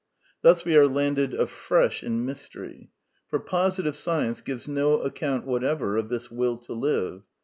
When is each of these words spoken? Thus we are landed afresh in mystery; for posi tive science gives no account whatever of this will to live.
Thus 0.41 0.65
we 0.65 0.75
are 0.75 0.87
landed 0.87 1.35
afresh 1.35 2.03
in 2.03 2.25
mystery; 2.25 2.89
for 3.27 3.39
posi 3.39 3.83
tive 3.83 3.95
science 3.95 4.41
gives 4.41 4.67
no 4.67 4.99
account 5.01 5.45
whatever 5.45 5.95
of 5.95 6.09
this 6.09 6.31
will 6.31 6.57
to 6.57 6.73
live. 6.73 7.21